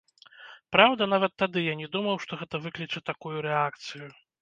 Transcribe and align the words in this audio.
Праўда, 0.75 1.03
нават 1.13 1.31
тады 1.43 1.59
я 1.67 1.77
не 1.83 1.91
думаў, 1.99 2.19
што 2.27 2.43
гэта 2.43 2.65
выкліча 2.67 3.07
такую 3.15 3.37
рэакцыю. 3.51 4.15